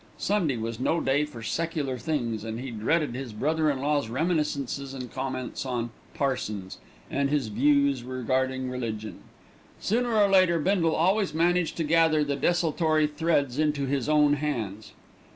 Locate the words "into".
13.59-13.85